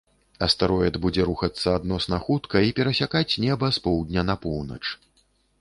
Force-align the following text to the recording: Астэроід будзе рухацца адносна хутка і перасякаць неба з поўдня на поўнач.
Астэроід 0.45 0.95
будзе 1.03 1.25
рухацца 1.27 1.75
адносна 1.79 2.19
хутка 2.29 2.63
і 2.69 2.73
перасякаць 2.79 3.29
неба 3.47 3.73
з 3.79 3.85
поўдня 3.85 4.21
на 4.31 4.35
поўнач. 4.49 4.83